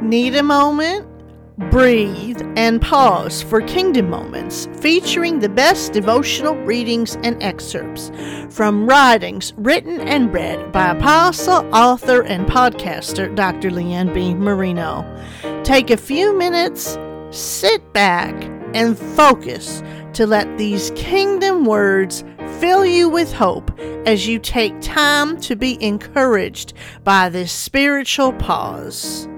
[0.00, 1.06] Need a moment?
[1.70, 8.10] Breathe and pause for Kingdom Moments, featuring the best devotional readings and excerpts
[8.48, 13.70] from writings written and read by apostle, author, and podcaster Dr.
[13.70, 14.32] Lee Ann B.
[14.32, 15.04] Marino.
[15.64, 16.96] Take a few minutes,
[17.30, 18.34] sit back,
[18.72, 19.82] and focus
[20.14, 22.24] to let these kingdom words
[22.58, 23.70] fill you with hope
[24.06, 26.72] as you take time to be encouraged
[27.04, 29.28] by this spiritual pause.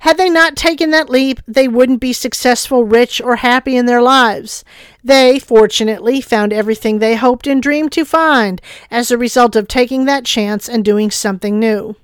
[0.00, 4.02] Had they not taken that leap, they wouldn't be successful, rich, or happy in their
[4.02, 4.62] lives.
[5.02, 8.60] They, fortunately, found everything they hoped and dreamed to find
[8.90, 11.96] as a result of taking that chance and doing something new.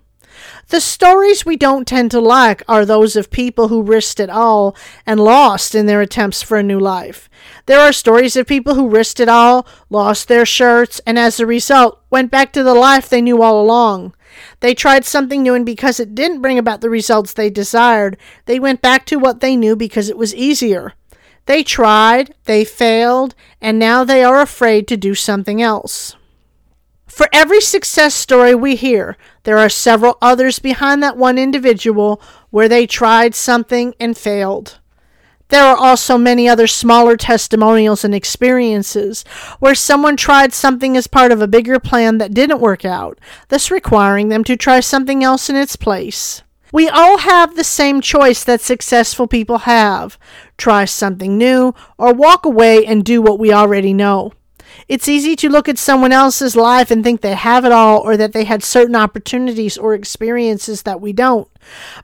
[0.69, 4.77] The stories we don't tend to like are those of people who risked it all
[5.07, 7.29] and lost in their attempts for a new life.
[7.67, 11.47] There are stories of people who risked it all, lost their shirts, and as a
[11.47, 14.15] result went back to the life they knew all along.
[14.61, 18.61] They tried something new, and because it didn't bring about the results they desired, they
[18.61, 20.95] went back to what they knew because it was easier.
[21.47, 26.17] They tried, they failed, and now they are afraid to do something else.
[27.11, 32.69] For every success story we hear, there are several others behind that one individual where
[32.69, 34.79] they tried something and failed.
[35.49, 39.25] There are also many other smaller testimonials and experiences
[39.59, 43.73] where someone tried something as part of a bigger plan that didn't work out, thus
[43.73, 46.43] requiring them to try something else in its place.
[46.73, 50.17] We all have the same choice that successful people have
[50.57, 54.33] try something new or walk away and do what we already know.
[54.91, 58.17] It's easy to look at someone else's life and think they have it all or
[58.17, 61.47] that they had certain opportunities or experiences that we don't.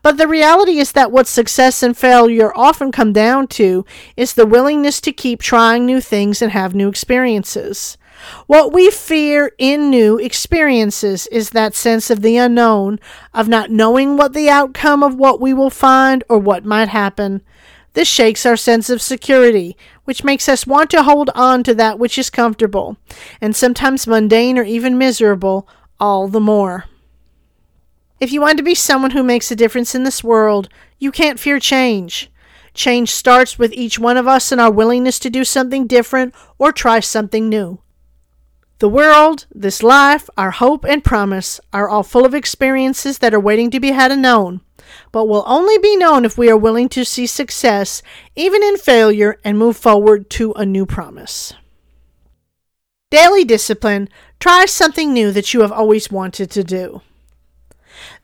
[0.02, 3.84] But the reality is that what success and failure often come down to
[4.16, 7.98] is the willingness to keep trying new things and have new experiences.
[8.46, 13.00] What we fear in new experiences is that sense of the unknown,
[13.34, 17.42] of not knowing what the outcome of what we will find or what might happen.
[17.94, 21.98] This shakes our sense of security, which makes us want to hold on to that
[21.98, 22.96] which is comfortable,
[23.40, 25.68] and sometimes mundane or even miserable,
[26.00, 26.86] all the more.
[28.18, 30.68] If you want to be someone who makes a difference in this world,
[30.98, 32.30] you can't fear change.
[32.72, 36.72] Change starts with each one of us and our willingness to do something different or
[36.72, 37.80] try something new.
[38.78, 43.40] The world, this life, our hope and promise are all full of experiences that are
[43.40, 44.60] waiting to be had and known
[45.12, 48.02] but will only be known if we are willing to see success,
[48.34, 51.54] even in failure, and move forward to a new promise.
[53.10, 54.08] Daily discipline
[54.40, 57.02] try something new that you have always wanted to do.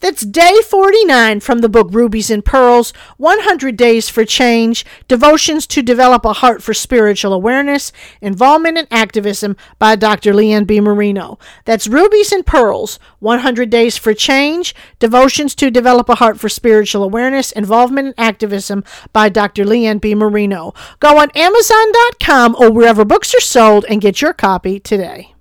[0.01, 5.83] That's day 49 from the book Rubies and Pearls 100 Days for Change Devotions to
[5.83, 10.33] Develop a Heart for Spiritual Awareness, Involvement, and Activism by Dr.
[10.35, 10.81] Lee Ann B.
[10.81, 11.39] Marino.
[11.65, 17.05] That's Rubies and Pearls 100 Days for Change Devotions to Develop a Heart for Spiritual
[17.05, 19.65] Awareness, Involvement, and Activism by Dr.
[19.65, 20.15] Lee Ann B.
[20.15, 20.75] Marino.
[21.01, 25.35] Go on Amazon.com or wherever books are sold and get your copy today.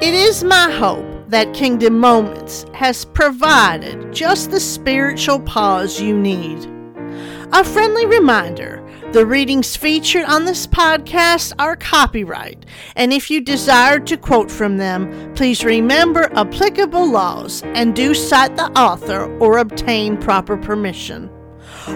[0.00, 6.64] It is my hope that Kingdom Moments has provided just the spiritual pause you need.
[7.52, 8.80] A friendly reminder
[9.12, 12.64] The readings featured on this podcast are copyright,
[12.94, 18.54] and if you desire to quote from them, please remember applicable laws and do cite
[18.54, 21.28] the author or obtain proper permission.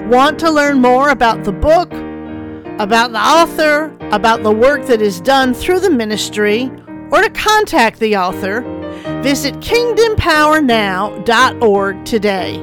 [0.08, 1.92] Want to learn more about the book,
[2.80, 6.68] about the author, about the work that is done through the ministry,
[7.12, 8.62] or to contact the author?
[9.22, 12.56] Visit kingdompowernow.org today.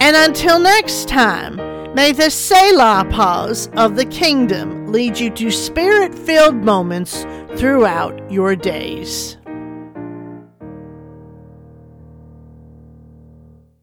[0.00, 1.56] And until next time,
[1.94, 7.24] May the Selah pause of the kingdom lead you to spirit filled moments
[7.54, 9.36] throughout your days.